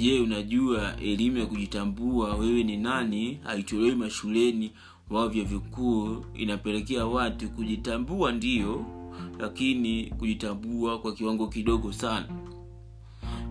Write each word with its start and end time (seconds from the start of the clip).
je 0.00 0.20
unajua 0.20 0.96
elimu 0.96 1.38
ya 1.38 1.46
kujitambua 1.46 2.34
wewe 2.36 2.62
ni 2.64 2.76
nani? 2.76 3.38
Haitolewi 3.44 3.94
mashuleni 3.94 4.70
wao 5.10 5.28
vya 5.28 5.44
vikuu. 5.44 6.24
Inapelekea 6.34 7.06
watu 7.06 7.48
kujitambua 7.48 8.32
ndiyo 8.32 8.84
lakini 9.38 10.04
kujitambua 10.04 10.98
kwa 10.98 11.12
kiwango 11.14 11.46
kidogo 11.48 11.92
sana. 11.92 12.26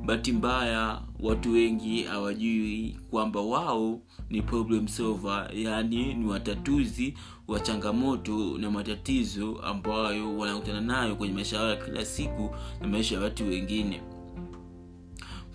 Bahati 0.05 0.32
mbaya 0.32 1.02
watu 1.20 1.52
wengi 1.52 2.04
hawajui 2.04 2.97
kwamba 3.11 3.41
wao 3.41 4.00
ni 4.29 4.41
problem 4.41 4.88
solver 4.88 5.50
yaani 5.55 6.13
ni 6.13 6.25
watatuzi 6.25 7.13
wa 7.47 7.59
changamoto 7.59 8.57
na 8.57 8.71
matatizo 8.71 9.59
ambayo 9.63 10.38
wanakutana 10.38 10.81
nayo 10.81 11.16
kwenye 11.16 11.34
maisha 11.34 11.57
yao 11.57 11.70
ya 11.70 11.75
kila 11.75 12.05
siku 12.05 12.50
na 12.81 12.88
maisha 12.88 13.16
ya 13.16 13.21
watu 13.21 13.47
wengine 13.47 14.02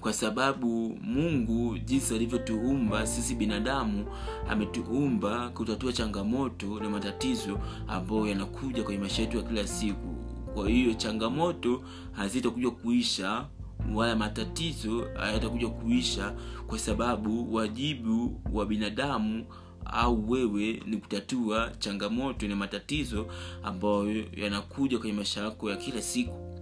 kwa 0.04 0.12
sababu 0.12 0.98
mungu 1.02 1.78
jinsi 1.78 2.14
alivyotuumba 2.14 3.06
sisi 3.06 3.34
binadamu 3.34 4.06
ametuumba 4.48 5.48
kutatua 5.48 5.92
changamoto 5.92 6.80
na 6.80 6.90
matatizo 6.90 7.58
ambayo 7.88 8.27
yanakuja 8.27 8.82
kwenye 8.82 9.00
maisha 9.00 9.22
yetu 9.22 9.36
ya 9.36 9.42
kila 9.42 9.66
siku. 9.66 10.14
Kwa 10.54 10.68
hiyo 10.68 10.94
changamoto 10.94 11.82
hazitakuja 12.12 12.70
kuisha 12.70 13.46
wala 13.94 14.16
matatizo 14.16 15.06
hayatakuja 15.16 15.68
kuisha 15.68 16.34
kwa 16.66 16.78
sababu 16.78 17.55
wajibu 17.55 18.41
wa 18.52 18.66
binadamu 18.66 19.46
au 19.84 20.30
wewe 20.30 20.82
ni 20.86 20.96
kutatua 20.96 21.72
changamoto 21.78 22.48
na 22.48 22.56
matatizo 22.56 23.27
ambayo 23.62 24.24
yanakuja 24.36 24.98
kwenye 24.98 25.12
maisha 25.12 25.41
yako 25.41 25.70
ya 25.70 25.77
kila 25.77 26.02
siku 26.02 26.53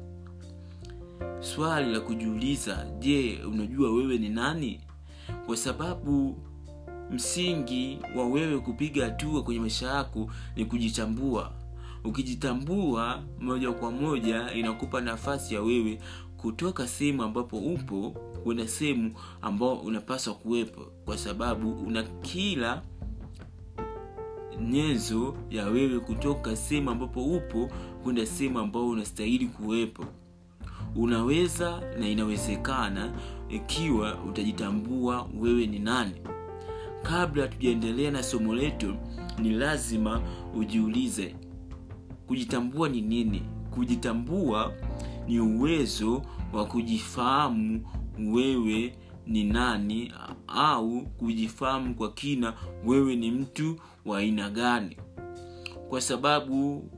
swali 1.40 1.92
la 1.92 2.00
kujiuliza 2.00 2.86
je 2.98 3.40
unajua 3.48 3.92
wewe 3.92 4.18
ni 4.18 4.28
nani? 4.28 4.80
Kwa 5.46 5.56
sababu 5.56 6.37
msingi 7.10 7.98
wa 8.16 8.26
wewe 8.29 8.59
kupiga 8.59 9.04
hatua 9.04 9.42
kwenye 9.42 9.60
maisha 9.60 9.87
yako 9.87 10.30
ni 10.56 10.64
kujitambua 10.64 11.52
ukijitambua 12.04 13.23
moja 13.40 13.73
kwa 13.73 13.90
moja 13.90 14.52
inakupa 14.54 15.01
nafasi 15.01 15.54
ya 15.54 15.62
wewe 15.62 15.98
kutoka 16.37 16.88
sehemu 16.88 17.23
ambapo 17.23 17.59
upo 17.59 18.10
kwenda 18.45 18.68
sehemu 18.68 19.12
ambao 19.42 19.74
unapaswa 19.74 20.34
kuwepo. 20.34 20.80
Kwa 21.04 21.18
sababu 21.18 21.73
una 21.73 22.02
kila 22.02 22.82
nyenzo 24.70 25.36
ya 25.51 25.66
wewe 25.66 26.01
kutoka 26.01 26.57
sehemu 26.57 26.90
ambapo 26.90 27.24
upo 27.24 27.70
kwenda 28.02 28.26
sehemu 28.26 28.59
ambao 28.59 28.88
unastahili 28.88 29.46
kuwepo 29.46 30.04
unaweza 30.96 31.80
na 31.98 32.09
inawezekana 32.09 33.12
ikiwa 33.48 34.18
utajitambua 34.29 35.29
wewe 35.40 35.66
ni 35.66 35.79
nani. 35.79 36.15
Kabla 37.02 37.48
tujaendelea 37.48 38.10
na 38.10 38.23
somo 38.23 38.54
letu 38.54 38.95
ni 39.38 39.51
lazima 39.51 40.23
ujiulize 40.54 41.35
kujitambua 42.26 42.88
ni 42.88 43.01
nini? 43.01 43.43
Kujitambua 43.70 44.73
ni 45.29 45.40
uwezo 45.40 46.23
wa 46.52 46.65
kujifahamu 46.66 47.82
wewe 48.32 48.96
ni 49.26 49.45
nani 49.45 50.13
au 50.46 51.01
kujifahamu 51.02 51.95
kwa 51.95 52.13
kina 52.13 52.54
wewe 52.85 53.16
ni 53.16 53.30
mtu 53.30 53.76
wa 54.04 54.18
aina 54.18 54.51
gani. 54.51 54.96
Kwa 55.88 56.01
sababu 56.01 56.88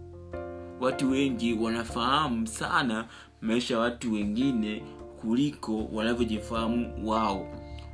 watu 0.80 1.10
wengi 1.10 1.52
wanafahamu 1.54 2.46
sana 2.46 3.08
maisha 3.44 3.74
ya 3.74 3.80
watu 3.80 4.12
wengine 4.12 4.82
kuliko 5.20 5.84
wanavyojifahamu 5.92 7.08
wao. 7.10 7.46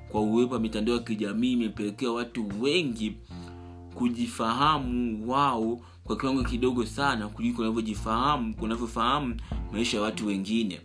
Kwa 0.09 0.20
uwepo 0.20 0.55
wa 0.55 0.61
mitandao 0.61 0.95
ya 0.95 1.03
kijamii 1.03 1.53
imepelekea 1.53 2.11
watu 2.11 2.47
wengi 2.61 3.17
kujifahamu 3.94 5.31
wao 5.31 5.81
kwa 6.05 6.16
kiwango 6.16 6.43
kidogo 6.44 6.87
sana 6.87 7.28
kuliko 7.28 7.62
wanavyojifahamu 7.62 8.55
kunavyofahamu 8.56 9.37
maisha 9.72 9.97
ya 9.97 10.03
watu 10.03 10.27
wengine. 10.27 10.81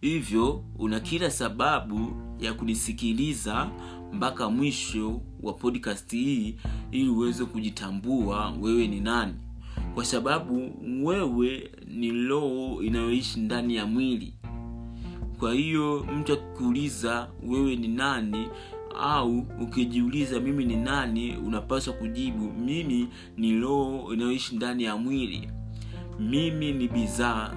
Hivyo 0.00 0.64
una 0.78 1.00
kila 1.00 1.30
sababu 1.30 2.12
ya 2.40 2.54
kunisikiliza 2.54 3.70
mpaka 4.12 4.50
mwisho 4.50 5.20
wa 5.42 5.52
podcast 5.52 6.10
hii 6.12 6.56
ili 6.90 7.08
uweze 7.08 7.44
kujitambua 7.44 8.50
wewe 8.60 8.86
ni 8.86 9.00
nani 9.00 9.34
kwa 9.98 10.04
sababu 10.04 10.72
wewe 11.04 11.70
ni 11.86 12.10
roho 12.28 12.82
inayoishi 12.82 13.40
ndani 13.40 13.76
ya 13.76 13.86
mwili. 13.86 14.34
Kwa 15.38 15.54
hiyo 15.54 16.06
mtu 16.16 16.32
akikuuliza 16.32 17.28
wewe 17.48 17.76
ni 17.76 17.88
nani 17.88 18.48
au 19.00 19.44
ukijiuliza 19.60 20.40
mimi 20.40 20.64
ni 20.64 20.76
nani 20.76 21.36
unapaswa 21.36 21.94
kujibu 21.94 22.52
mimi 22.52 23.08
ni 23.36 23.60
roho 23.60 24.14
inayoishi 24.14 24.56
ndani 24.56 24.84
ya 24.84 24.96
mwili. 24.96 25.48
Mimi 26.20 26.72
ni 26.72 26.88
bidhaa 26.88 27.54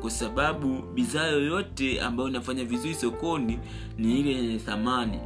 kwa 0.00 0.10
sababu 0.10 0.82
bidhaa 0.94 1.26
yoyote 1.26 2.00
ambayo 2.00 2.28
inafanya 2.28 2.64
vizuri 2.64 2.94
sokoni 2.94 3.58
ni 3.98 4.20
ile 4.20 4.30
yenye 4.32 4.58
thamani. 4.58 5.18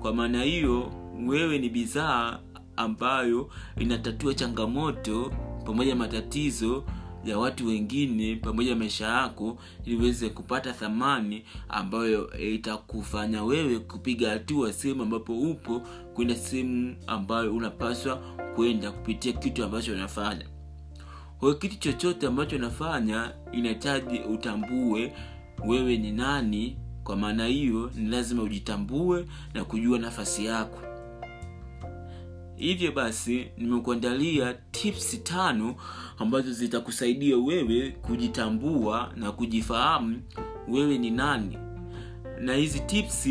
Kwa 0.00 0.14
maana 0.14 0.42
hiyo 0.42 0.92
wewe 1.26 1.58
ni 1.58 1.68
bidhaa 1.68 2.38
ambayo 2.76 3.50
inatatua 3.78 4.34
changamoto 4.34 5.32
pamoja 5.64 5.96
matatizo 5.96 6.84
ya 7.24 7.38
watu 7.38 7.66
wengine 7.66 8.36
pamoja 8.36 8.70
na 8.70 8.76
maisha 8.76 9.06
yako 9.08 9.58
ili 9.84 9.96
uweze 9.96 10.28
kupata 10.28 10.72
thamani 10.72 11.42
ambayo 11.68 12.38
itakufanya 12.38 13.44
wewe 13.44 13.78
kupiga 13.78 14.30
hatua 14.30 14.72
sehemu 14.72 15.02
ambapo 15.02 15.40
upo 15.40 15.80
kwenda 16.14 16.34
sehemu 16.36 16.96
ambayo 17.06 17.54
unapaswa 17.54 18.16
kwenda 18.56 18.90
kupitia 18.92 19.32
kitu 19.32 19.64
ambacho 19.64 19.92
unafanya. 19.92 20.46
Kwayo 21.38 21.54
kitu 21.54 21.78
chochote 21.78 22.26
ambacho 22.26 22.56
unafanya 22.56 23.32
inahitaji 23.52 24.18
utambue 24.18 25.12
wewe 25.66 25.96
ni 25.96 26.12
nani. 26.12 26.76
Kwa 27.04 27.16
maana 27.16 27.46
hiyo 27.46 27.90
ni 27.94 28.08
lazima 28.10 28.42
ujitambue 28.42 29.26
na 29.54 29.64
kujua 29.64 29.98
nafasi 29.98 30.44
yako 30.44 30.78
hivyo 32.62 32.92
basi 32.92 33.46
nimekuandalia 33.58 34.54
tips 34.70 35.22
tano 35.22 35.74
ambazo 36.18 36.52
zitakusaidia 36.52 37.36
wewe 37.36 37.90
kujitambua 37.90 39.12
na 39.16 39.32
kujifahamu 39.32 40.22
wewe 40.68 40.98
ni 40.98 41.10
nani. 41.10 41.58
Na 42.40 42.54
hizi 42.54 42.80
tips 42.80 43.28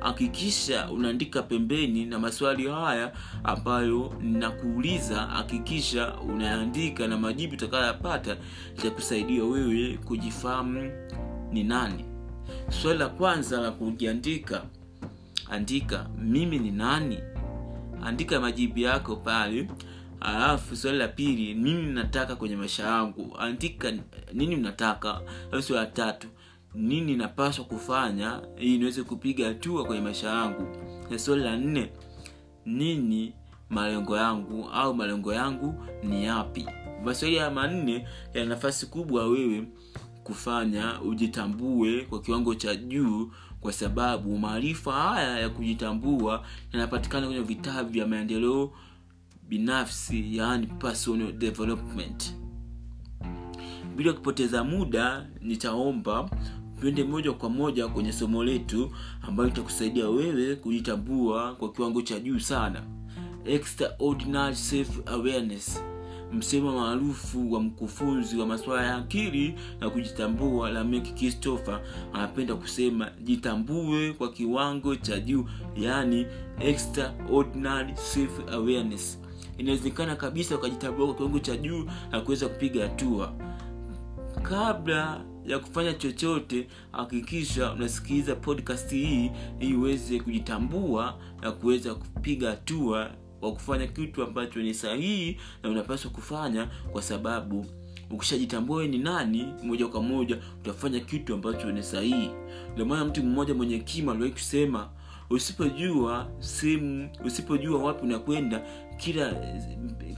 hakikisha 0.00 0.90
unaandika 0.90 1.42
pembeni 1.42 2.04
na 2.04 2.18
maswali 2.18 2.66
haya 2.68 3.12
ambayo 3.44 4.14
nakuuliza 4.22 5.20
hakikisha 5.20 6.14
unaandika 6.14 7.06
na 7.06 7.18
majibu 7.18 7.54
utakayoyapata 7.54 8.36
itakusaidia 8.78 9.44
wewe 9.44 9.98
kujifahamu 10.04 10.90
ni 11.52 11.64
nani. 11.64 12.04
Swali 12.68 12.98
la 12.98 13.08
kwanza 13.08 13.60
la 13.60 13.70
kujiandika 13.70 14.62
andika 15.50 16.08
mimi 16.18 16.58
ni 16.58 16.70
nani 16.70 17.18
andika 18.04 18.40
majibu 18.40 18.78
yako 18.78 19.16
pale. 19.16 19.68
Alafu 20.20 20.76
swali 20.76 20.98
la 20.98 21.08
pili 21.08 21.54
nini 21.54 21.82
nataka 21.92 22.36
kwenye 22.36 22.56
maisha 22.56 22.82
yangu? 22.86 23.36
Andika 23.38 23.92
nini 24.32 24.56
mnataka 24.56 25.20
swali 25.50 25.74
la 25.74 25.86
tatu 25.86 26.28
nini 26.74 27.16
napaswa 27.16 27.64
kufanya 27.64 28.40
ili 28.58 28.78
niweze 28.78 29.02
kupiga 29.02 29.46
hatua 29.48 29.84
kwenye 29.84 30.02
maisha 30.02 30.28
yangu? 30.28 30.66
Na 31.10 31.18
swali 31.18 31.42
la 31.42 31.56
nne 31.56 31.90
nini 32.66 33.32
malengo 33.70 34.16
yangu 34.16 34.68
au 34.72 34.94
malengo 34.94 35.34
yangu 35.34 35.74
ni 36.02 36.24
yapi? 36.24 36.66
Maswali 37.04 37.36
haya 37.38 37.50
manne 37.50 38.08
yana 38.34 38.48
nafasi 38.48 38.86
kubwa 38.86 39.26
wewe 39.28 39.64
kufanya 40.24 41.00
ujitambue 41.02 42.00
kwa 42.02 42.20
kiwango 42.20 42.54
cha 42.54 42.76
juu 42.76 43.30
kwa 43.66 43.72
sababu 43.72 44.38
maarifa 44.38 44.92
haya 44.92 45.38
ya 45.40 45.48
kujitambua 45.48 46.44
yanapatikana 46.72 47.26
kwenye 47.26 47.42
vitabu 47.42 47.90
vya 47.90 48.06
maendeleo 48.06 48.70
binafsi 49.48 50.36
yaani 50.36 50.66
personal 50.66 51.32
development. 51.32 52.34
Bila 53.96 54.12
kupoteza 54.12 54.64
muda 54.64 55.26
nitaomba 55.40 56.30
twende 56.80 57.04
moja 57.04 57.32
kwa 57.32 57.50
moja 57.50 57.88
kwenye 57.88 58.12
somo 58.12 58.44
letu 58.44 58.90
ambayo 59.22 59.48
itakusaidia 59.48 60.08
wewe 60.08 60.56
kujitambua 60.56 61.54
kwa 61.54 61.72
kiwango 61.72 62.02
cha 62.02 62.20
juu 62.20 62.38
sana. 62.40 62.82
Extraordinary 63.44 64.56
self 64.56 65.00
awareness 65.06 65.82
msemo 66.36 66.72
maarufu 66.72 67.52
wa 67.52 67.60
mkufunzi 67.60 68.36
wa 68.38 68.46
masuala 68.46 68.86
ya 68.86 68.96
akili 68.96 69.54
na 69.80 69.90
kujitambua 69.90 70.70
lamek 70.70 71.14
christopher 71.14 71.80
anapenda 72.12 72.54
kusema 72.54 73.10
jitambue 73.24 74.12
kwa 74.12 74.32
kiwango 74.32 74.96
cha 74.96 75.20
juu 75.20 75.46
yaani 75.76 76.26
extraordinary 76.60 77.96
self 77.96 78.30
awareness 78.52 79.20
inawezekana 79.58 80.16
kabisa 80.16 80.56
ukajitambua 80.56 81.06
kwa 81.06 81.14
kiwango 81.16 81.38
cha 81.38 81.56
juu 81.56 81.86
na 82.10 82.20
kuweza 82.20 82.48
kupiga 82.48 82.82
hatua. 82.82 83.32
Kabla 84.42 85.20
ya 85.46 85.58
kufanya 85.58 85.92
chochote 85.92 86.68
hakikisha 86.92 87.72
unasikiliza 87.72 88.36
podcast 88.36 88.90
hii 88.90 89.30
ili 89.60 89.76
uweze 89.76 90.20
kujitambua 90.20 91.18
na 91.42 91.52
kuweza 91.52 91.94
kupiga 91.94 92.50
hatua 92.50 93.10
wa 93.46 93.52
kufanya 93.52 93.86
kitu 93.86 94.22
ambacho 94.22 94.60
ni 94.62 94.74
sahihi 94.74 95.36
na 95.62 95.70
unapaswa 95.70 96.10
kufanya 96.10 96.68
kwa 96.92 97.02
sababu 97.02 97.66
ukishajitambua 98.10 98.86
ni 98.86 98.98
nani 98.98 99.46
moja 99.62 99.86
kwa 99.88 100.02
moja 100.02 100.38
utafanya 100.60 101.00
kitu 101.00 101.34
ambacho 101.34 101.72
ni 101.72 101.82
sahihi. 101.82 102.30
Ndio 102.72 102.86
maana 102.86 103.04
mtu 103.04 103.22
mmoja 103.24 103.54
mwenye 103.54 103.78
kima 103.78 104.12
aliwahi 104.12 104.32
kusema 104.32 104.88
usipojua 105.30 106.28
sehemu 106.38 107.08
usipojua 107.24 107.82
wapi 107.82 108.04
unakwenda 108.04 108.62
kila 108.96 109.34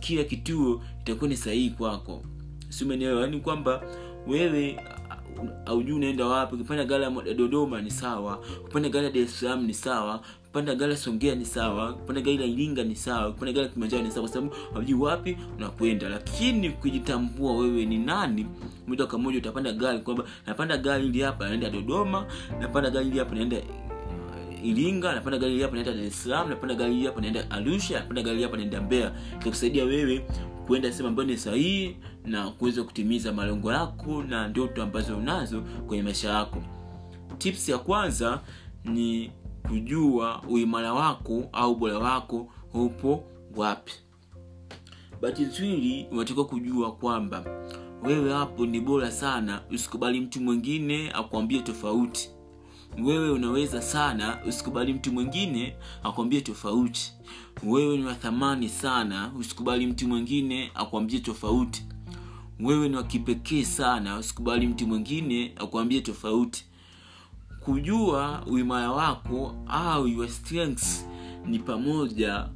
kila 0.01 0.25
kituo 0.25 0.83
itakuwa 1.01 1.29
ni 1.31 1.37
sahihi 1.37 1.71
kwako. 1.71 2.23
Yaani 2.99 3.41
kwamba 3.41 3.83
wewe 4.27 4.81
aujui 5.67 5.93
unaenda 5.97 6.27
wapi 6.27 6.55
ukipanda 6.55 6.85
gari 6.85 7.05
ya 7.05 7.35
dodoma 7.35 7.83
ni 7.83 7.91
sawa 7.91 8.37
kupanda 8.37 8.89
gari 8.89 9.07
ya 9.07 9.27
dar 9.43 9.59
ni 9.63 9.75
sawa 9.75 10.21
kupanda 10.59 10.75
gari 10.75 10.97
songea 10.97 11.35
ni 11.35 11.45
sawa 11.45 11.93
kupanda 11.95 12.21
gari 12.21 12.37
la 12.39 12.45
iringa 12.45 12.83
ni 12.85 12.97
sawa 12.97 13.33
kupanda 13.33 13.53
gari 13.53 13.63
ya 13.67 13.69
kilimanjaro 13.69 14.03
ni 14.03 14.11
sawa 14.11 14.23
kwa 14.27 14.35
sababu 14.35 14.55
haujui 14.75 15.01
wapi 15.01 15.37
unakwenda 15.57 16.09
lakini 16.09 16.71
kujitambua 16.71 17.57
wewe 17.57 17.87
ni 17.87 17.99
nani 17.99 18.47
moja 18.87 19.07
kwa 19.07 19.19
moja 19.19 19.39
utapanda 19.39 19.73
gari 19.73 19.99
kwamba 19.99 20.25
napanda 20.47 20.77
gari 20.77 21.03
hili 21.05 21.21
hapa 21.21 21.49
naenda 21.49 21.71
dodoma 21.71 22.27
napanda 22.61 22.91
gari 22.91 23.05
hili 23.05 23.19
hapa 23.19 23.35
naenda 23.35 23.57
iringa 24.65 25.15
napanda 25.15 25.39
gari 25.39 25.63
hapa 25.63 25.75
naenda 25.75 25.93
dar 25.93 26.05
es 26.05 26.27
napanda 26.27 26.75
gari 26.75 27.07
hapa 27.07 27.21
naenda 27.21 27.51
arusha 27.51 28.01
napanda 28.01 28.23
gari 28.23 28.43
hapa 28.43 28.57
naenda 28.57 28.81
mbeya. 28.81 29.13
Itakusaidia 29.41 29.85
wewe 29.85 30.25
kuenda 30.67 30.91
sehemu 30.93 31.09
ambayo 31.09 31.29
ni 31.29 31.37
sahihi 31.37 31.97
na 32.25 32.51
kuweza 32.51 32.83
kutimiza 32.83 33.33
malengo 33.33 33.73
yako 33.73 34.23
na 34.23 34.49
ndoto 34.49 34.83
ambazo 34.83 35.17
unazo 35.17 35.61
kwenye 35.61 36.03
maisha 36.03 36.31
yako. 36.31 36.63
Tips 37.39 37.69
ya 37.69 37.79
kwanza 37.79 38.41
ni 38.85 39.31
kujua 39.69 40.43
uimara 40.49 40.93
wako 40.93 41.45
au 41.53 41.73
ubora 41.73 41.99
wako 41.99 42.49
upo 42.75 43.25
wapi. 43.57 43.93
Bahati 45.23 46.07
unatakiwa 46.11 46.47
kujua 46.47 46.93
kwamba 46.93 47.45
wewe 48.03 48.33
hapo 48.33 48.67
ni 48.67 48.81
bora 48.81 49.11
sana 49.11 49.63
usikubali 49.71 50.21
mtu 50.21 50.41
mwingine 50.41 51.11
akuambie 51.11 51.61
tofauti. 51.61 52.31
Wewe 53.05 53.31
unaweza 53.31 53.83
sana 53.83 54.39
usikubali 54.49 54.93
mtu 54.93 55.13
mwingine 55.13 55.77
akwambie 56.03 56.41
tofauti. 56.41 57.13
Wewe 57.65 57.97
ni 57.97 58.05
wathamani 58.05 58.69
sana 58.69 59.33
usikubali 59.39 59.87
mtu 59.87 60.09
mwingine 60.09 60.71
akwambie 60.75 61.19
tofauti. 61.21 61.85
Wewe 62.61 62.89
ni 62.89 62.97
wakipekee 62.97 63.65
sana 63.65 64.19
usikubali 64.19 64.67
mtu 64.67 64.87
mwingine 64.87 65.53
akwambie 65.57 66.01
tofauti 66.01 66.65
kujua 67.73 68.43
uimara 68.47 68.93
wako 68.93 69.55
au 69.69 70.09
your 70.09 70.29
strengths 70.29 71.07
ni 71.47 71.59
pamoja 71.59 72.49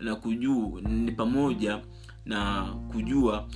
na 0.00 0.14
kujua 0.16 0.80
ni 0.80 1.12
pamoja 1.12 1.80
na 2.24 2.64
kujua 2.92 3.48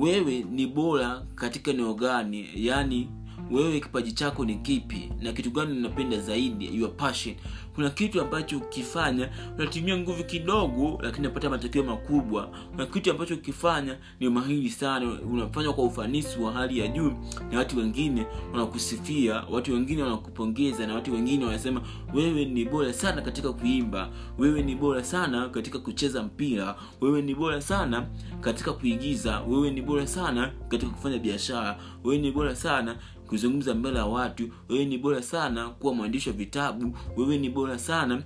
wewe 0.00 0.46
ni 0.50 0.66
bora 0.66 1.22
katika 1.34 1.70
eneo 1.70 1.94
gani 1.94 2.48
yaani 2.54 3.10
wewe 3.50 3.80
kipaji 3.80 4.12
chako 4.12 4.44
ni 4.44 4.54
kipi 4.54 5.12
na 5.20 5.32
kitu 5.32 5.50
gani 5.50 5.78
unapenda 5.78 6.20
zaidi 6.20 6.78
your 6.80 6.96
passion. 6.96 7.34
Kuna 7.74 7.90
kitu 7.90 8.20
ambacho 8.20 8.56
ukifanya 8.58 9.28
unatumia 9.58 9.98
nguvu 9.98 10.24
kidogo 10.24 10.98
lakini 11.02 11.26
unapata 11.26 11.50
matokeo 11.50 11.82
makubwa. 11.84 12.50
Kuna 12.70 12.86
kitu 12.86 13.10
ambacho 13.10 13.34
ukifanya 13.34 13.96
ni 14.20 14.28
mahiri 14.28 14.70
sana. 14.70 15.20
Unafanywa 15.32 15.74
kwa 15.74 15.84
ufanisi 15.84 16.38
wa 16.40 16.52
hali 16.52 16.78
ya 16.78 16.88
juu 16.88 17.12
na 17.52 17.58
watu 17.58 17.78
wengine 17.78 18.26
wanakusifia 18.52 19.44
watu 19.50 19.72
wengine 19.72 20.02
wanakupongeza 20.02 20.86
na 20.86 20.94
watu 20.94 21.12
wengine 21.14 21.44
wanasema 21.44 21.82
wewe 22.14 22.44
ni 22.44 22.64
bora 22.64 22.92
sana 22.92 23.22
katika 23.22 23.52
kuimba 23.52 24.10
wewe 24.38 24.62
ni 24.62 24.74
bora 24.74 25.04
sana 25.04 25.48
katika 25.48 25.78
kucheza 25.78 26.22
mpira 26.22 26.76
wewe 27.00 27.22
ni 27.22 27.34
bora 27.34 27.60
sana 27.60 28.06
katika 28.40 28.72
kuigiza 28.72 29.40
wewe 29.40 29.70
ni 29.70 29.82
bora 29.82 30.06
sana 30.06 30.52
katika 30.68 30.92
kufanya 30.92 31.18
biashara 31.18 31.78
wewe 32.04 32.18
ni 32.18 32.30
bora 32.32 32.56
sana 32.56 32.96
kuzungumza 33.28 33.74
mbele 33.74 33.98
ya 33.98 34.06
watu 34.06 34.48
wewe 34.68 34.84
ni 34.84 34.98
bora 34.98 35.22
sana 35.22 35.68
kuwa 35.68 35.94
mwandishi 35.94 36.28
wa 36.28 36.34
vitabu 36.36 36.96
wewe 37.16 37.38
ni 37.38 37.50
bora 37.50 37.78
sana 37.78 38.22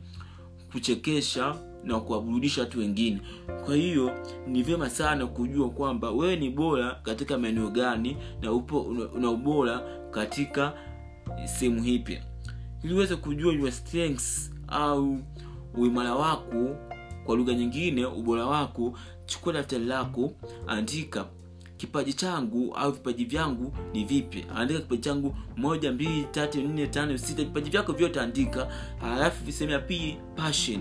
kuchekesha 0.73 1.55
na 1.85 2.01
kuwaburudisha 2.01 2.61
watu 2.61 2.79
wengine. 2.79 3.21
Kwa 3.65 3.77
hiyo 3.77 4.11
ni 4.47 4.63
vyema 4.63 4.91
sana 4.91 5.27
kujua 5.27 5.71
kwamba 5.71 6.11
wewe 6.11 6.37
ni 6.37 6.51
bora 6.51 7.01
katika 7.03 7.39
maeneo 7.39 7.71
gani 7.71 8.17
na 8.43 8.53
upo 8.53 8.81
una 9.15 9.31
ubora 9.31 9.83
katika 10.11 10.73
sehemu 11.45 11.83
hipi 11.83 12.19
ili 12.85 12.95
uweze 12.95 13.17
kujua 13.17 13.53
your 13.53 13.73
strengths 13.73 14.53
au 14.69 15.19
uimara 15.75 16.15
wako 16.15 16.77
kwa 17.25 17.37
lugha 17.37 17.55
nyingine 17.55 18.07
ubora 18.07 18.47
wako 18.47 18.99
chukua 19.27 19.53
daftari 19.53 19.85
lako 19.85 20.33
andika 20.67 21.27
kipaji 21.83 22.13
changu 22.13 22.75
au 22.75 22.93
vipaji 22.93 23.25
vyangu 23.25 23.73
ni 23.93 24.05
vipi? 24.05 24.45
Andika 24.57 24.81
kipaji 24.81 25.03
changu 25.03 25.35
moja 25.57 25.93
mbili 25.93 26.25
tatu 26.31 26.61
nne 26.61 26.87
tano 26.87 27.19
sita 27.19 27.43
vipaji 27.45 27.71
vyako 27.71 27.93
vyote 27.93 28.21
andika. 28.21 28.69
Alafu 29.03 29.45
visehemu 29.45 29.73
ya 29.73 29.79
pili 29.79 30.17
passion. 30.37 30.81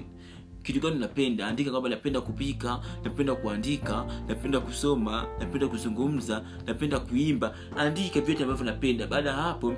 Kitu 0.63 0.79
gani 0.79 0.99
napenda? 0.99 1.47
Andika 1.47 1.71
kwamba 1.71 1.89
napenda 1.89 2.21
kupika 2.21 2.79
napenda 3.03 3.35
kuandika 3.35 4.05
napenda 4.27 4.59
kusoma 4.59 5.25
napenda 5.39 5.67
kuzungumza 5.67 6.43
napenda 6.67 6.99
kuimba. 6.99 7.55
Andika 7.77 8.21
vyote 8.21 8.43
ambavyo 8.43 8.65
napenda. 8.65 9.07
Baada 9.07 9.29
ya 9.29 9.35
hapo 9.35 9.73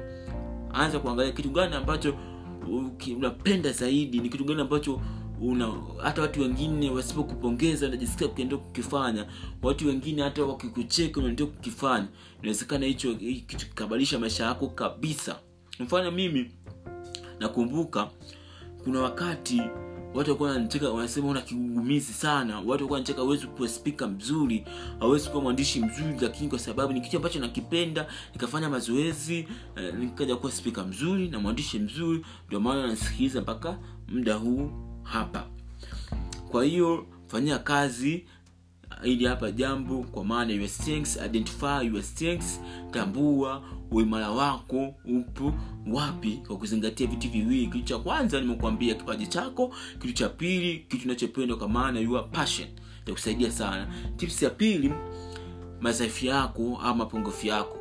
anza 0.73 0.99
kuangalia 0.99 1.31
kitu 1.31 1.49
gani 1.49 1.75
ambacho 1.75 2.15
unapenda 3.17 3.71
zaidi. 3.71 4.19
Ni 4.19 4.29
kitu 4.29 4.43
gani 4.45 4.61
ambacho 4.61 5.01
una 5.43 5.73
hata 6.03 6.21
watu 6.21 6.41
wengine 6.41 6.89
wasipokupongeza 6.89 7.87
unajisikia 7.87 8.27
kuendelea 8.27 8.63
kukifanya 8.65 9.25
watu 9.61 9.87
wengine 9.87 10.21
hata 10.21 10.43
wakikucheka 10.45 11.19
unaendea 11.19 11.45
kukifanya 11.45 12.07
inawezekana 12.41 12.85
hicho 12.85 13.15
kitu 13.15 13.57
kikabadilisha 13.67 14.19
maisha 14.19 14.43
yako 14.45 14.67
kabisa. 14.67 15.39
Mfano 15.79 16.11
mimi 16.11 16.51
nakumbuka 17.39 18.09
kuna 18.83 18.99
wakati 18.99 19.57
watu 20.13 20.29
walikuwa 20.29 20.49
wananicheka 20.49 20.89
wanasema 20.89 21.27
una 21.27 21.41
kigugumizi 21.41 22.13
sana 22.13 22.55
watu 22.57 22.69
walikuwa 22.69 22.93
wanacheka 22.93 23.21
hawezi 23.21 23.47
kuwa 23.47 23.67
spika 23.69 24.07
mzuri 24.07 24.65
hawezi 24.99 25.29
kuwa 25.29 25.43
mwandishi 25.43 25.79
mzuri 25.79 26.15
lakini 26.21 26.49
kwa 26.49 26.59
sababu 26.59 26.93
ni 26.93 27.01
kitu 27.01 27.17
ambacho 27.17 27.39
nakipenda 27.39 28.07
nikafanya 28.33 28.69
mazoezi 28.69 29.47
eh, 29.75 29.93
nikaja 29.99 30.35
kuwa 30.35 30.51
spika 30.51 30.83
mzuri 30.83 31.27
na 31.29 31.39
mwandishi 31.39 31.79
mzuri 31.79 32.25
ndio 32.47 32.59
maana 32.59 32.87
nasikiliza 32.87 33.41
mpaka 33.41 33.77
muda 34.07 34.33
huu 34.35 34.71
hapa. 35.03 35.43
Kwa 36.51 36.65
hiyo 36.65 37.05
fanyia 37.27 37.59
kazi 37.59 38.25
ili 39.03 39.25
hapa 39.25 39.51
jambo 39.51 40.03
kwa 40.03 40.25
maana 40.25 40.53
your 40.53 40.67
strengths, 40.69 41.19
identify 41.25 41.85
your 41.93 42.03
strengths, 42.03 42.61
tambua 42.91 43.63
uimara 43.91 44.31
wako 44.31 44.95
upo 45.05 45.53
wapi 45.87 46.31
kwa 46.47 46.57
kuzingatia 46.57 47.07
vitu 47.07 47.29
viwili. 47.29 47.67
Kitu 47.67 47.83
cha 47.85 47.97
kwanza 47.97 48.41
nimekuambia 48.41 48.95
kipaji 48.95 49.27
chako 49.27 49.75
kitu 49.99 50.13
cha 50.13 50.29
pili 50.29 50.85
kitu 50.89 51.05
unachopendwa 51.05 51.57
kwa 51.57 51.69
maana 51.69 51.99
your 51.99 52.31
passion. 52.31 52.67
Itakusaidia 53.03 53.51
sana. 53.51 53.87
Tips 54.17 54.41
ya 54.41 54.49
pili 54.49 54.93
madhaifu 55.81 56.25
yako 56.25 56.79
au 56.83 56.95
mapungufu 56.95 57.47
yako. 57.47 57.77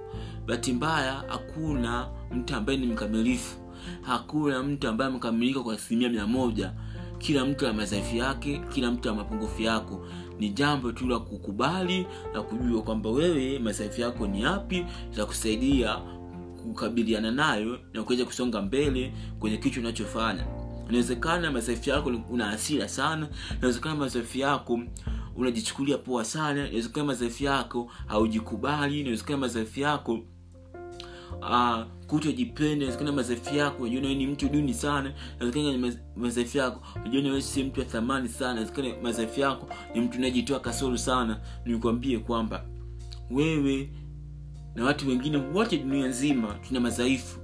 Bahati 0.46 0.72
mbaya 0.72 1.12
hakuna 1.28 2.08
mtu 2.34 2.54
ambaye 2.56 2.78
ni 2.78 2.86
mkamilifu. 2.86 3.56
Hakuna 4.02 4.62
mtu 4.62 4.88
ambaye 4.88 5.10
amekamilika 5.10 5.60
kwa 5.60 5.74
asilimia 5.74 6.08
mia 6.08 6.26
moja 6.26 6.72
kila 7.22 7.44
mtu 7.44 7.66
ana 7.66 7.74
madhaifu 7.74 8.16
yake 8.16 8.60
kila 8.74 8.90
mtu 8.90 9.08
ana 9.08 9.18
mapungufu 9.18 9.62
yako. 9.62 10.06
Ni 10.38 10.48
jambo 10.50 10.92
tu 10.92 11.06
la 11.08 11.18
kukubali 11.18 12.06
na 12.34 12.42
kujua 12.42 12.82
kwamba 12.82 13.10
wewe 13.10 13.58
madhaifu 13.58 14.00
yako 14.00 14.26
ni 14.26 14.42
yapi 14.42 14.86
za 15.10 15.26
kusaidia 15.26 15.96
kukabiliana 16.62 17.30
nayo 17.30 17.78
na 17.92 18.02
kuweza 18.02 18.24
kusonga 18.24 18.62
mbele 18.62 19.12
kwenye 19.38 19.56
kitu 19.56 19.80
unachofanya. 19.80 20.46
Inawezekana 20.88 21.50
madhaifu 21.52 21.90
yako 21.90 22.12
una 22.30 22.44
hasira 22.46 22.88
sana. 22.88 23.28
Inawezekana 23.58 23.94
madhaifu 23.94 24.38
yako 24.38 24.80
unajichukulia 25.36 25.98
poa 25.98 26.24
sana. 26.24 26.66
Inawezekana 26.66 27.06
madhaifu 27.06 27.44
yako 27.44 27.90
haujikubali. 28.06 29.00
Inawezekana 29.00 29.38
madhaifu 29.38 29.80
yako 29.80 30.18
uh, 31.50 31.82
kutojipenda 32.06 32.75
inawezekana 32.75 33.12
madhaifu 33.12 33.54
yako 33.54 33.82
wewe 33.82 34.14
ni 34.14 34.26
mtu 34.26 34.49
duni 34.49 34.75
sana 34.75 35.12
inawezekana 35.40 35.96
madhaifu 36.16 36.58
yako 36.58 36.80
unajiona 36.96 37.28
wewe 37.28 37.42
si 37.42 37.64
mtu 37.64 37.80
wa 37.80 37.87
thamani 37.87 38.28
sana 38.28 38.52
inawezekana 38.52 39.02
madhaifu 39.02 39.40
yako 39.40 39.68
ni 39.94 40.00
mtu 40.00 40.18
unajitoa 40.18 40.61
kasoro 40.61 40.96
sana 40.99 41.40
nikwambie 41.64 42.18
kwamba 42.18 42.64
wewe 43.30 43.90
na 44.75 44.84
watu 44.84 45.08
wengine 45.08 45.37
wote 45.37 45.78
dunia 45.78 46.06
nzima 46.08 46.58
tuna 46.68 46.80
madhaifu. 46.80 47.38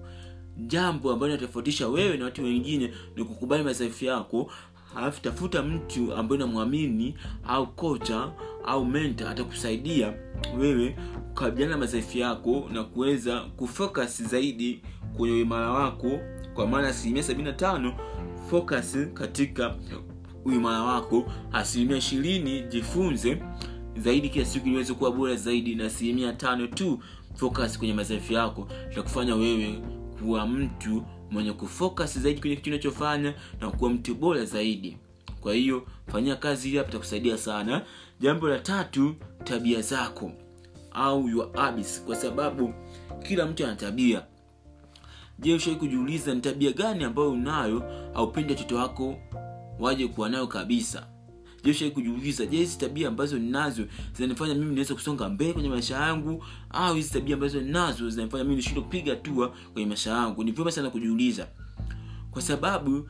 Jambo 0.66 1.12
ambalo 1.12 1.32
linatofautisha 1.34 1.88
wewe 1.88 2.16
na 2.16 2.24
watu 2.24 2.44
wengine 2.44 2.92
ni 3.16 3.24
kukubali 3.24 3.64
madhaifu 3.64 4.04
yako 4.04 4.52
alafu 4.96 5.22
tafuta 5.22 5.62
mtu 5.62 6.14
ambaye 6.14 6.42
unamwamini 6.42 7.14
au 7.48 7.66
kocha 7.66 8.32
au 8.64 8.84
menta 8.84 9.30
atakusaidia 9.30 10.14
wewe 10.58 10.96
kukabiliana 11.28 11.72
na 11.72 11.78
madhaifu 11.78 12.18
yako 12.18 12.68
na 12.72 12.84
kuweza 12.84 13.40
kufocus 13.40 14.22
zaidi 14.22 14.82
kwenye 15.16 15.34
uimara 15.34 15.70
wako. 15.70 16.18
Kwa 16.54 16.66
maana 16.66 16.88
asilimia 16.88 17.22
sabini 17.22 17.44
na 17.48 17.52
tano 17.52 17.94
focus 18.50 18.98
katika 19.14 19.74
uimara 20.44 20.82
wako 20.82 21.24
asilimia 21.52 21.96
ishirini 21.96 22.60
jifunze 22.62 23.42
zaidi 23.96 24.28
kila 24.28 24.44
siku 24.44 24.66
iliweze 24.68 24.94
kuwa 24.94 25.12
bora 25.12 25.34
zaidi 25.36 25.74
na 25.74 25.84
asilimia 25.84 26.32
tano 26.32 26.66
tu 26.66 26.98
focus 27.34 27.78
kwenye 27.78 27.94
madhaifu 27.94 28.32
yako. 28.32 28.68
Takufanya 28.94 29.34
wewe 29.34 29.80
kuwa 30.20 30.46
mtu 30.46 31.02
mwenye 31.30 31.52
kufocus 31.52 32.18
zaidi 32.18 32.40
kwenye 32.40 32.56
kitu 32.56 32.70
unachofanya 32.70 33.34
na 33.60 33.70
kuwa 33.70 33.90
mtu 33.90 34.14
bora 34.14 34.44
zaidi. 34.44 34.96
Kwa 35.40 35.54
hiyo 35.54 35.86
fanyia 36.12 36.36
kazi 36.36 36.76
hapa 36.76 36.88
itakusaidia 36.88 37.38
sana 37.38 37.82
jambo 38.20 38.48
la 38.48 38.58
tatu 38.58 39.14
tabia 39.44 39.80
zako 39.82 40.32
au 40.92 41.28
your 41.28 41.50
kwa 42.06 42.16
sababu 42.16 42.74
kila 43.28 43.46
mtu 43.46 43.64
ana 43.64 43.76
tabia. 43.76 44.22
Je 45.38 45.54
ushawai 45.54 45.78
kujiuliza 45.78 46.34
ni 46.34 46.40
tabia 46.40 46.72
gani 46.72 47.04
ambayo 47.04 47.30
unayo 47.32 47.82
aupendi 48.14 48.52
watoto 48.52 48.76
wako 48.76 49.18
waje 49.78 50.08
kuwa 50.08 50.28
nayo 50.28 50.46
kabisa? 50.46 51.06
Je 51.64 51.70
ushawai 51.70 51.94
kujiuliza 51.94 52.46
je 52.46 52.56
hizi 52.56 52.78
tabia 52.78 53.08
ambazo 53.08 53.38
ninazo 53.38 53.84
zinanifanya 54.16 54.54
mimi 54.54 54.72
niweze 54.72 54.94
kusonga 54.94 55.28
mbele 55.28 55.52
kwenye 55.52 55.68
maisha 55.68 55.96
yangu 55.96 56.44
au 56.70 56.94
hizi 56.94 57.10
tabia 57.12 57.34
ambazo 57.34 57.60
ninazo 57.60 58.10
zinanifanya 58.10 58.44
mimi 58.44 58.56
nishindwe 58.56 58.82
kupiga 58.82 59.12
hatua 59.12 59.48
kwenye 59.72 59.88
maisha 59.88 60.10
yangu? 60.10 60.44
Ni 60.44 60.52
vyema 60.52 60.70
sana 60.72 60.90
kujiuliza. 60.90 61.46
Kwa 62.30 62.42
sababu 62.42 63.08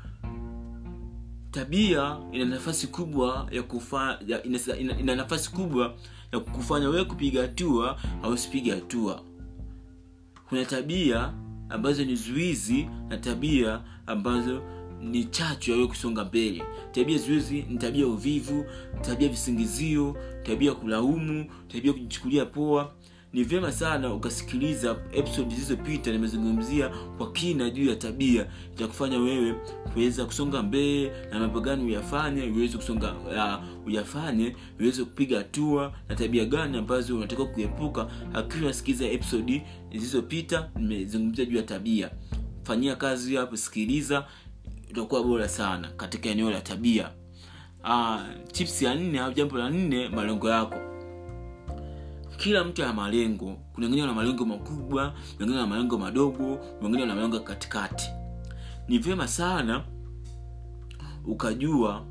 tabia 1.50 2.16
ina 2.32 2.44
nafasi 2.44 2.86
kubwa 2.86 3.48
ya 3.50 3.62
kufa, 3.62 4.18
ina, 4.44 4.76
ina, 4.78 4.98
ina 4.98 5.16
nafasi 5.16 5.50
kubwa 5.50 5.94
ya 6.32 6.40
kufanya 6.40 6.88
wewe 6.88 7.04
kupiga 7.04 7.42
hatua 7.42 8.00
au 8.22 8.32
usipige 8.32 8.70
hatua. 8.70 9.22
Kuna 10.48 10.64
tabia 10.64 11.32
ambazo 11.68 12.04
ni 12.04 12.16
zuizi 12.16 12.88
na 13.08 13.16
tabia 13.18 13.80
ambazo 14.06 14.62
ni 15.02 15.24
chachu 15.24 15.70
ya 15.70 15.76
wewe 15.76 15.88
kusonga 15.88 16.24
mbele. 16.24 16.62
Tabia 16.92 17.18
zuizi 17.18 17.64
ni 17.68 17.78
tabia 17.78 18.06
uvivu 18.06 18.64
tabia 19.00 19.28
visingizio 19.28 20.16
tabia 20.42 20.74
kulaumu 20.74 21.46
tabia 21.68 21.92
kujichukulia 21.92 22.46
poa 22.46 22.92
ni 23.32 23.44
vyema 23.44 23.72
sana 23.72 24.14
ukasikiliza 24.14 24.96
episode 25.12 25.50
zilizopita 25.54 26.10
nimezungumzia 26.12 26.88
kwa 26.88 27.32
kina 27.32 27.70
juu 27.70 27.88
ya 27.88 27.96
tabia 27.96 28.46
itakufanya 28.72 29.18
wewe 29.18 29.54
kuweza 29.92 30.24
kusonga 30.24 30.62
mbele 30.62 31.12
na 31.30 31.38
mambo 31.38 31.60
gani 31.60 31.84
uyafanye 31.84 32.42
uweze 32.42 32.76
kusonga 32.76 33.12
uh, 33.14 33.86
uyafanye 33.86 34.56
uweze 34.80 35.04
kupiga 35.04 35.38
hatua 35.38 35.92
na 36.08 36.14
tabia 36.16 36.44
gani 36.44 36.78
ambazo 36.78 37.16
unatakiwa 37.16 37.48
kuepuka. 37.48 38.10
Akiwa 38.34 38.62
unasikiliza 38.62 39.06
episode 39.06 39.62
zilizopita 39.92 40.70
nimezungumzia 40.76 41.44
juu 41.44 41.56
ya 41.56 41.62
tabia. 41.62 42.10
Fanyia 42.62 42.96
kazi 42.96 43.36
hapo 43.36 43.56
sikiliza 43.56 44.26
itakuwa 44.90 45.24
bora 45.24 45.48
sana 45.48 45.88
katika 45.96 46.28
eneo 46.28 46.50
la 46.50 46.60
tabia. 46.60 47.10
Uh, 47.84 48.20
tips 48.52 48.82
ya 48.82 48.94
nne 48.94 49.18
au 49.20 49.32
jambo 49.32 49.58
la 49.58 49.70
nne 49.70 50.08
malengo 50.08 50.50
yako 50.50 50.87
kila 52.38 52.64
mtu 52.64 52.82
ana 52.82 52.92
malengo. 52.92 53.56
Kuna 53.72 53.86
wengine 53.86 54.02
wana 54.02 54.14
malengo 54.14 54.44
makubwa 54.44 55.14
wengine 55.38 55.58
wana 55.58 55.66
malengo 55.68 55.98
madogo 55.98 56.58
wengine 56.82 57.00
wana 57.02 57.14
malengo 57.14 57.40
katikati. 57.40 58.10
Ni 58.88 58.98
vyema 58.98 59.28
sana 59.28 59.84
ukajua 61.24 62.04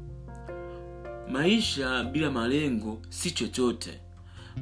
maisha 1.31 2.03
bila 2.03 2.31
malengo 2.31 2.97
si 3.09 3.31
chochote. 3.31 3.99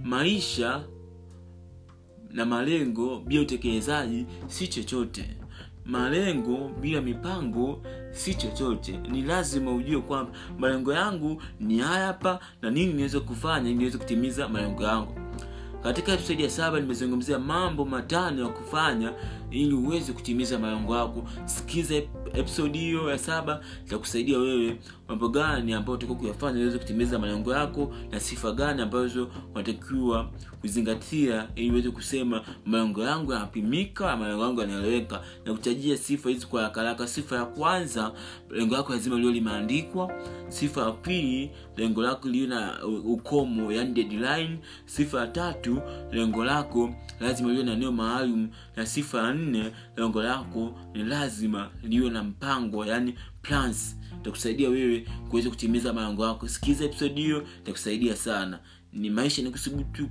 Maisha 0.04 0.84
na 2.32 2.46
malengo 2.46 3.20
bila 3.20 3.42
utekelezaji 3.42 4.26
si 4.48 4.68
chochote. 4.68 5.38
Malengo 5.86 6.70
bila 6.82 7.02
mipango 7.02 7.82
si 8.12 8.36
chochote. 8.36 8.98
Ni 8.98 9.22
lazima 9.22 9.72
ujue 9.74 10.02
kwamba 10.02 10.32
malengo 10.60 10.94
yangu 10.94 11.42
ni 11.60 11.80
haya 11.80 12.06
hapa 12.08 12.40
na 12.62 12.72
nini 12.72 12.94
niweze 12.94 13.20
kufanya 13.20 13.70
ili 13.70 13.78
niweze 13.78 13.98
kutimiza 13.98 14.48
malengo 14.50 14.84
yangu 14.84 15.25
katika 15.86 16.12
episodi 16.14 16.44
ya 16.44 16.50
saba 16.50 16.80
nimezungumzia 16.80 17.40
mambo 17.40 17.86
matano 17.86 18.42
ya 18.44 18.50
kufanya 18.50 19.14
ili 19.52 19.74
uweze 19.74 20.14
kutimiza 20.14 20.60
malengo 20.60 20.96
yako. 20.96 21.24
Sikiza 21.46 22.02
episodi 22.38 22.78
hiyo 22.80 23.10
ya 23.10 23.18
saba 23.18 23.62
itakusaidia 23.86 24.38
wewe 24.40 24.78
mambo 25.08 25.30
gani 25.30 25.74
ambayo 25.74 25.98
utakiwa 25.98 26.18
kuyafanya 26.20 26.60
uweze 26.60 26.78
kutimiza 26.78 27.20
malengo 27.20 27.54
yako 27.54 27.94
na 28.12 28.20
sifa 28.20 28.52
gani 28.52 28.82
ambazo 28.82 29.30
unatakiwa 29.56 30.30
kuzingatia 30.62 31.48
ili 31.56 31.72
uweze 31.72 31.90
kusema 31.92 32.42
malengo 32.66 33.04
yangu 33.04 33.34
yanapimika 33.34 34.18
malengo 34.18 34.44
yangu 34.44 34.62
yanaeleweka. 34.62 35.22
Na 35.46 35.54
kutajia 35.54 35.98
sifa 35.98 36.30
hizi 36.30 36.46
kwa 36.48 36.70
haraka 36.70 37.08
sifa 37.08 37.36
ya 37.36 37.46
kwanza 37.46 38.12
lengo 38.50 38.76
lako 38.76 38.94
lazima 38.94 39.16
liwe 39.20 39.34
limeandikwa. 39.34 40.12
Sifa 40.48 40.82
ya 40.82 40.92
pili 40.92 41.52
lengo 41.78 42.02
lako 42.02 42.30
liwe 42.30 42.48
na 42.48 42.86
ukomo 43.06 43.72
yani 43.72 43.92
deadline. 43.94 44.60
Sifa 44.86 45.20
ya 45.20 45.28
tatu 45.28 45.82
lengo 46.12 46.46
lako 46.46 46.96
lazima 47.20 47.52
liwe 47.52 47.64
na 47.64 47.72
eneo 47.74 47.92
maalum 47.92 48.50
na 48.76 48.86
sifa 48.86 49.18
ya 49.28 49.34
nne 49.34 49.72
lengo 49.98 50.24
lako 50.24 50.80
ni 50.94 51.04
lazima 51.04 51.70
liwe 51.84 52.10
na 52.10 52.24
mpango 52.24 52.86
yani 52.86 53.16
plans. 53.42 53.98
Itakusaidia 54.22 54.70
wewe 54.70 55.08
kuweza 55.30 55.50
kutimiza 55.50 55.94
malengo 55.94 56.26
yako. 56.26 56.48
Sikiza 56.48 56.86
episode 56.86 57.22
hiyo 57.22 57.48
itakusaidia 57.64 58.16
sana. 58.16 58.60
Ni 58.94 59.10
maisha 59.10 59.42
ni 59.42 59.50
kusubutu 59.52 60.08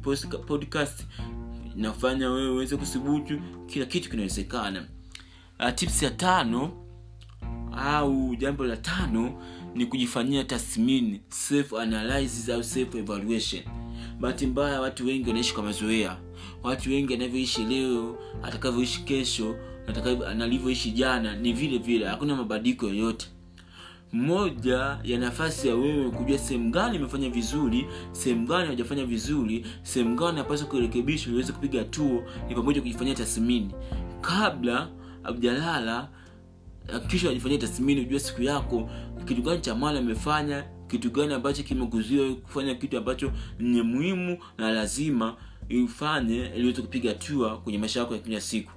podcast 0.47 1.07
nafanya 1.77 2.31
wewe 2.31 2.51
uweze 2.51 2.77
kusubutu 2.77 3.41
kila 3.67 3.87
kitu 3.87 4.11
kinawezekana. 4.11 4.85
Uh, 5.61 5.75
tips 5.75 6.03
ya 6.03 6.11
tano 6.11 6.73
au 7.77 8.37
jambo 8.37 8.65
la 8.65 8.77
tano 8.77 9.43
ni 9.75 9.87
kujifanyia 9.87 10.45
tathmini 10.45 11.21
self 11.29 11.73
analysis 11.73 12.49
au 12.49 12.65
self 12.65 12.95
evaluation 12.95 13.63
bahati 14.21 14.47
mbaya 14.47 14.81
watu 14.81 15.07
wengi 15.07 15.29
wanaishi 15.29 15.55
kwa 15.55 15.63
mazoea 15.63 16.17
watu 16.65 16.91
wengi 16.91 17.15
anavyoishi 17.15 17.65
leo 17.65 18.19
atakavyoishi 18.43 19.03
kesho 19.03 19.57
nalivyoishi 20.37 20.91
jana 20.91 21.37
ni 21.37 21.53
vile 21.53 21.79
vile 21.79 22.07
hakuna 22.07 22.37
mabadiliko 22.37 22.87
yoyote. 22.87 23.27
Moja 24.13 24.99
ya 25.05 25.19
nafasi 25.19 25.69
ya 25.69 25.75
wewe 25.75 26.11
kujua 26.11 26.39
sehemu 26.39 26.71
gani 26.71 26.97
imefanya 26.97 27.29
vizuri 27.31 27.87
sehemu 28.13 28.47
gani 28.47 28.67
hajafanya 28.69 29.05
vizuri 29.05 29.67
sehemu 29.83 30.17
gani 30.17 30.37
napaswa 30.37 30.67
kurekebishwa 30.67 31.33
iweze 31.33 31.53
kupiga 31.53 31.79
hatuo 31.79 32.23
ni 32.49 32.55
pamoja 32.55 32.81
kujifanyia 32.81 33.15
tathmini. 33.15 33.71
Kabla 34.21 34.89
abjalala 35.25 36.09
kisha 37.09 37.31
ajifanyia 37.31 37.59
tathmini 37.59 38.01
ujua 38.01 38.21
siku 38.21 38.43
yako 38.43 38.91
kitu 39.25 39.43
gani 39.43 39.61
cha 39.61 39.75
maana 39.75 39.99
amefanya 39.99 40.65
kitu 40.89 41.11
gani 41.11 41.35
ambacho 41.35 41.63
kimekuzuia 41.63 42.35
kufanya 42.35 42.75
kitu 42.75 42.99
ambacho 42.99 43.33
ni 43.59 43.83
muhimu 43.83 44.39
na 44.59 44.71
lazima 44.73 45.37
ifanye 45.69 46.47
iliweze 46.57 46.83
kupiga 46.83 47.11
hatua 47.11 47.57
kwenye 47.59 47.79
maisha 47.79 48.01
yako 48.01 48.15
ya 48.15 48.21
kila 48.21 48.41
siku. 48.41 48.71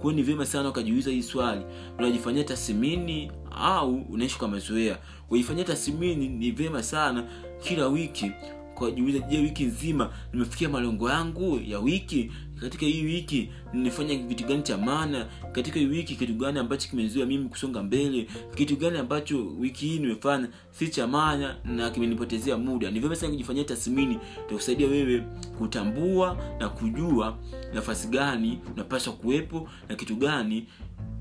Kwao 0.00 0.12
ni 0.12 0.22
vyema 0.22 0.46
sana 0.46 0.68
ukajiuliza 0.68 1.10
hii 1.10 1.22
swali 1.22 1.62
unajifanyia 1.98 2.44
tathmini 2.44 3.32
au 3.50 3.94
unaishi 3.94 4.38
kwa 4.38 4.48
mazoea? 4.48 4.98
Kujifanyia 5.28 5.64
tathmini 5.64 6.28
ni 6.28 6.50
vyema 6.50 6.82
sana 6.82 7.24
kila 7.62 7.86
wiki 7.88 8.32
kujiuliza 8.76 9.18
je 9.18 9.38
wiki 9.38 9.64
nzima 9.64 10.10
nimefikia 10.32 10.68
malengo 10.68 11.10
yangu 11.10 11.60
ya 11.66 11.78
wiki? 11.78 12.32
Katika 12.60 12.86
hii 12.86 13.02
wiki 13.02 13.48
nimefanya 13.72 14.18
vitu 14.18 14.44
gani 14.44 14.62
cha 14.62 14.78
maana? 14.78 15.26
Katika 15.52 15.80
hii 15.80 15.86
wiki 15.86 16.16
kitu 16.16 16.34
gani 16.34 16.58
ambacho 16.58 16.88
kimezuia 16.90 17.26
mimi 17.26 17.48
kusonga 17.48 17.82
mbele? 17.82 18.26
Kitu 18.54 18.76
gani 18.76 18.98
ambacho 18.98 19.46
wiki 19.58 19.86
hii 19.86 19.98
nimefanya 19.98 20.48
si 20.70 20.88
cha 20.88 21.06
maana 21.06 21.56
na 21.64 21.90
kimenipotezea 21.90 22.56
muda? 22.58 22.90
Ni 22.90 23.00
vyema 23.00 23.16
sana 23.16 23.30
kujifanyia 23.32 23.64
tathmini 23.64 24.18
itakusaidia 24.46 24.88
wewe 24.88 25.24
kutambua 25.58 26.36
na 26.60 26.68
kujua 26.68 27.38
nafasi 27.74 28.08
gani 28.08 28.58
unapaswa 28.74 29.12
kuwepo 29.12 29.68
na 29.88 29.94
kitu 29.94 30.16
gani 30.16 30.66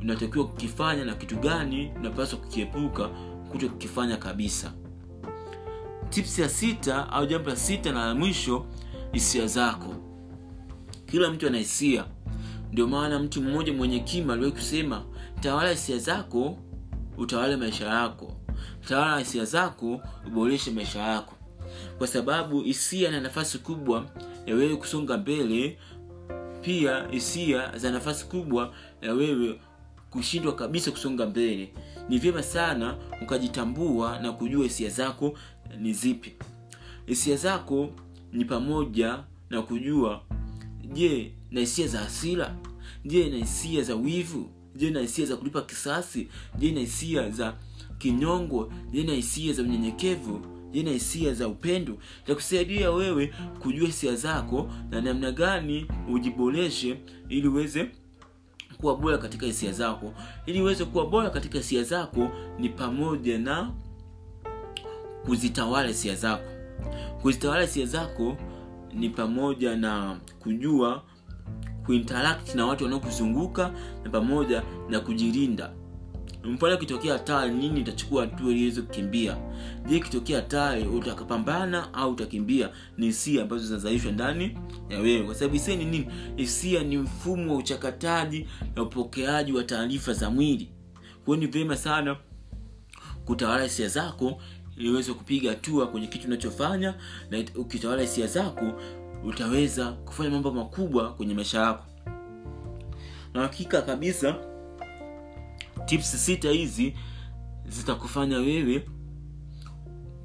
unatakiwa 0.02 0.48
kukifanya 0.48 1.06
na 1.06 1.16
kitu 1.16 1.36
gani 1.36 1.92
unapaswa 2.00 2.40
kukiepuka 2.40 3.10
kuto 3.52 3.70
kukifanya 3.70 4.18
kabisa 4.18 4.74
tips 6.16 6.40
ya 6.40 6.50
sita 6.50 7.10
au 7.12 7.26
jambo 7.26 7.50
la 7.50 7.56
sita 7.56 7.92
na 7.92 8.06
la 8.06 8.16
mwisho 8.16 8.66
hisia 9.12 9.48
zako. 9.48 9.96
Kila 11.06 11.32
mtu 11.32 11.48
ana 11.48 11.58
hisia. 11.58 12.06
Ndio 12.72 12.88
maana 12.88 13.20
mtu 13.20 13.42
mmoja 13.42 13.74
mwenye 13.74 14.00
kima 14.00 14.34
aliwahi 14.34 14.52
kusema 14.56 15.04
tawala 15.40 15.70
hisia 15.72 15.98
zako 15.98 16.58
utawale 17.18 17.56
maisha 17.56 17.86
yako. 17.88 18.32
Tawala 18.88 19.20
hisia 19.20 19.46
zako 19.46 20.02
uboreshe 20.28 20.72
maisha 20.72 21.00
yako. 21.00 21.34
Kwa 21.98 22.08
sababu 22.08 22.62
hisia 22.62 23.12
na 23.12 23.20
nafasi 23.22 23.58
kubwa 23.60 24.06
ya 24.46 24.56
wewe 24.56 24.76
kusonga 24.76 25.18
mbele 25.18 25.78
pia 26.62 27.08
hisia 27.12 27.78
za 27.78 27.92
nafasi 27.92 28.26
kubwa 28.26 28.74
ya 29.02 29.14
wewe 29.14 29.60
kushindwa 30.10 30.56
kabisa 30.56 30.92
kusonga 30.92 31.26
mbele. 31.26 31.74
Ni 32.10 32.18
vyema 32.18 32.44
sana 32.44 32.96
ukajitambua 33.22 34.20
na 34.20 34.32
kujua 34.32 34.64
hisia 34.64 34.90
zako 34.90 35.34
ni 35.80 35.94
zipi. 35.94 36.34
Hisia 37.06 37.36
zako 37.38 37.90
ni 38.34 38.46
pamoja 38.46 39.24
na 39.50 39.62
kujua 39.62 40.22
je 40.96 41.32
na 41.52 41.60
hisia 41.60 41.88
za 41.88 42.00
hasira? 42.00 42.56
Je 43.06 43.30
na 43.30 43.38
hisia 43.38 43.84
za 43.84 43.96
wivu? 43.96 44.50
Je 44.76 44.92
na 44.92 45.00
hisia 45.00 45.26
za 45.26 45.36
kulipa 45.38 45.62
kisasi? 45.62 46.28
Je 46.60 46.72
na 46.72 46.80
hisia 46.80 47.30
za 47.30 47.54
kinyongo? 47.98 48.74
Je 48.92 49.04
na 49.04 49.14
hisia 49.14 49.54
za 49.54 49.62
unyenyekevu? 49.62 50.42
Je 50.74 50.84
na 50.84 50.92
hisia 50.92 51.34
za 51.34 51.48
upendo? 51.48 51.98
Itakusaidia 52.24 52.92
wewe 52.92 53.34
kujua 53.60 53.88
hisia 53.88 54.16
zako 54.16 54.70
na 54.90 55.02
namna 55.02 55.32
gani 55.32 55.86
ujiboreshe 56.10 56.98
ili 57.30 57.48
uweze 57.48 57.88
kuwa 58.78 58.96
bora 58.96 59.18
katika 59.18 59.46
hisia 59.46 59.72
zako. 59.72 60.14
Ili 60.46 60.62
uweze 60.62 60.86
kuwa 60.86 61.06
bora 61.08 61.30
katika 61.30 61.58
hisia 61.58 61.84
zako 61.84 62.30
ni 62.60 62.70
pamoja 62.70 63.38
na 63.38 63.72
kuzitawala 65.26 65.88
hisia 65.88 66.16
zako. 66.16 66.44
Kuzitawala 67.22 67.62
hisia 67.62 67.86
zako 67.86 68.38
ni 68.94 69.10
pamoja 69.10 69.76
na 69.76 70.20
kujua 70.40 71.04
kuinteract 71.86 72.56
na 72.56 72.66
watu 72.66 72.84
wanaokuzunguka 72.84 73.72
na 74.04 74.10
pamoja 74.10 74.64
na 74.90 75.00
kujilinda. 75.00 75.72
Mfano 76.44 76.74
ikitokea 76.76 77.14
hatari 77.14 77.54
nini 77.54 77.80
itachukua 77.80 78.22
hatua 78.26 78.52
ili 78.52 78.62
iweze 78.62 78.82
kukimbia? 78.82 79.38
Je 79.88 79.98
ikitokea 79.98 80.36
hatari 80.38 80.84
utakapambana 80.84 81.94
au 81.94 82.12
utakimbia? 82.12 82.70
Ni 82.98 83.06
hisia 83.06 83.42
ambazo 83.42 83.66
zinazalishwa 83.66 84.12
ndani 84.12 84.58
ya 84.90 85.00
wewe. 85.00 85.24
Kwa 85.26 85.36
sababu 85.36 85.54
hisia 85.54 85.76
ni 85.76 85.86
nini? 85.86 86.08
Hisia 86.36 86.84
ni 86.84 86.98
mfumo 86.98 87.52
wa 87.54 87.58
uchakataji 87.60 88.48
na 88.76 88.84
upokeaji 88.84 89.54
wa 89.54 89.64
taarifa 89.64 90.14
za 90.14 90.30
mwili. 90.30 90.72
Kwayo 91.26 91.40
ni 91.42 91.48
vyema 91.48 91.76
sana 91.78 92.16
kutawala 93.26 93.64
hisia 93.64 93.88
zako 93.88 94.42
ili 94.78 94.90
uweze 94.90 95.14
kupiga 95.14 95.50
hatua 95.50 95.88
kwenye 95.88 96.08
kitu 96.08 96.28
unachofanya 96.28 96.94
na 97.32 97.44
ukitawala 97.56 98.02
hisia 98.02 98.28
zako 98.28 98.82
utaweza 99.24 99.92
kufanya 99.92 100.30
mambo 100.30 100.52
makubwa 100.52 101.14
kwenye 101.14 101.34
maisha 101.34 101.60
yako. 101.62 101.86
Na 103.34 103.42
hakika 103.42 103.82
kabisa 103.82 104.36
tips 105.86 106.26
sita 106.26 106.52
hizi 106.52 106.94
zitakufanya 107.68 108.38
wewe 108.38 108.86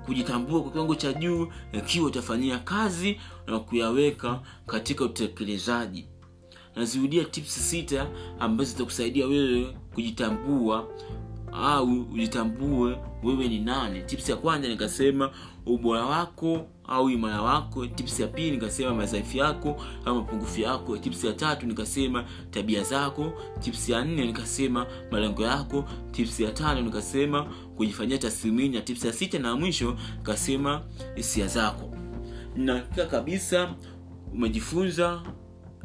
kujitambua 0.07 0.62
kwa 0.62 0.73
kiwango 0.73 0.95
cha 0.95 1.12
juu 1.12 1.49
ikiwa 1.73 2.07
utafanyia 2.07 2.59
kazi 2.59 3.21
na 3.47 3.59
kuyaweka 3.59 4.40
katika 4.66 5.04
utekelezaji. 5.04 6.07
Nazirudia 6.76 7.25
tips 7.25 7.71
sita 7.71 8.07
ambazo 8.38 8.71
zitakusaidia 8.71 9.26
wewe 9.26 9.76
kujitambua 9.95 10.88
au 11.52 12.00
ujitambue 12.12 12.99
wewe 13.23 13.49
ni 13.49 13.59
nani. 13.61 14.02
Tips 14.02 14.28
ya 14.28 14.37
kwanza 14.37 14.69
nikasema 14.69 15.30
ubora 15.66 16.04
wako 16.07 16.66
au 16.88 17.11
imara 17.11 17.42
wako. 17.42 17.87
Tips 17.87 18.21
ya 18.21 18.26
pili 18.26 18.50
nikasema 18.50 18.95
madhaifu 18.95 19.37
yako 19.37 19.83
au 20.04 20.14
mapungufu 20.16 20.61
yako. 20.61 20.99
Tips 20.99 21.25
ya 21.25 21.33
tatu 21.33 21.66
nikasema 21.66 22.25
tabia 22.50 22.83
zako. 22.83 23.33
Tips 23.61 23.88
ya 23.88 24.04
nne 24.04 24.26
nikasema 24.26 24.87
malengo 25.11 25.42
yako. 25.42 25.85
Tips 26.12 26.40
ya 26.40 26.50
tano 26.50 26.80
nikasema 26.80 27.42
kujifanyia 27.76 28.19
tathmini. 28.19 28.69
Na 28.69 28.80
tips 28.80 29.04
ya 29.04 29.12
sita 29.12 29.38
na 29.38 29.57
mwisho 29.57 29.97
nikasema 30.16 30.83
hisia 31.16 31.47
zako. 31.47 31.97
Nakika 32.57 33.07
kabisa 33.07 33.75
umejifunza 34.33 35.23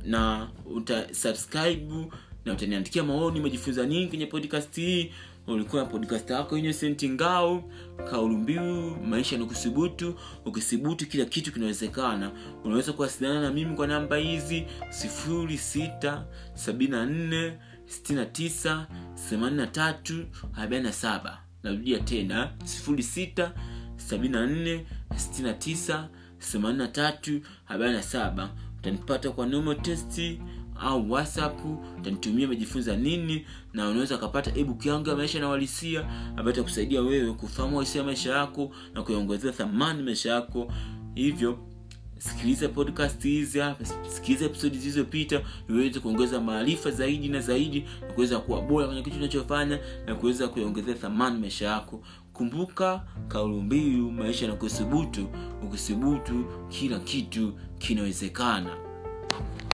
na 0.03 0.49
utasubscribe 0.75 2.07
na 2.45 2.53
utaniandikia 2.53 3.03
maoni. 3.03 3.39
Umejifunza 3.39 3.85
nini 3.85 4.07
kwenye 4.07 4.25
podcast 4.25 4.75
hii 4.75 5.11
ulikuwa 5.47 5.83
na 5.83 5.89
podcast 5.89 6.29
yako 6.29 6.57
innocent 6.57 7.03
ngao 7.05 7.63
kauli 8.09 8.35
mbiu 8.35 8.95
maisha 8.95 9.37
ni 9.37 9.45
kusubutu 9.45 10.15
ukisubutu 10.45 11.07
kila 11.07 11.25
kitu 11.25 11.51
kinawezekana. 11.53 12.31
Unaweza 12.63 12.93
kuwasiliana 12.93 13.41
na 13.41 13.51
mimi 13.51 13.75
kwa 13.75 13.87
namba 13.87 14.15
hizi 14.17 14.65
674698347 20.09 21.37
narudia 21.63 21.99
tena 21.99 22.51
674698347 27.69 28.47
utanipata 28.79 29.31
kwa 29.31 29.45
normal 29.47 29.81
testi 29.81 30.41
au 30.79 31.11
whatsapp 31.11 31.59
utanitumia 31.99 32.45
umejifunza 32.47 32.95
nini 32.97 33.45
na 33.73 33.89
unaweza 33.89 34.15
ukapata 34.15 34.51
ebook 34.59 34.85
yangu 34.85 35.09
ya 35.09 35.15
maisha 35.15 35.39
na 35.39 35.47
uhalisia 35.47 36.09
ambayo 36.29 36.49
itakusaidia 36.51 37.01
wewe 37.01 37.33
kufahamu 37.33 37.75
halisia 37.77 38.01
ya 38.01 38.07
maisha 38.07 38.31
yako 38.35 38.71
na 38.93 39.03
kuyaongezea 39.03 39.51
thamani 39.51 40.03
maisha 40.03 40.31
yako. 40.31 40.71
Hivyo 41.15 41.59
sikiliza 42.17 42.69
podcast 42.69 43.23
hizi 43.23 43.59
hapa 43.59 43.85
sikiliza 43.85 44.45
episodi 44.45 44.77
zilizopita 44.77 45.41
iweze 45.69 45.99
kuongeza 45.99 46.41
maarifa 46.41 46.91
zaidi 46.91 47.27
na 47.29 47.39
zaidi 47.39 47.85
na 48.07 48.13
kuweza 48.13 48.39
kuwa 48.39 48.61
bora 48.61 48.87
kwenye 48.87 49.01
kitu 49.01 49.15
unachofanya 49.17 49.79
na 50.05 50.15
kuweza 50.15 50.47
kuyaongezea 50.47 50.93
thamani 50.95 51.39
maisha 51.39 51.65
yako. 51.65 52.03
Kumbuka 52.33 53.03
kauli 53.27 53.61
mbiu 53.61 54.11
maisha 54.11 54.47
na 54.47 54.53
kusubutu 54.55 55.27
ukisubutu 55.63 56.45
kila 56.69 56.99
kitu 56.99 57.53
kinawezekana 57.77 58.84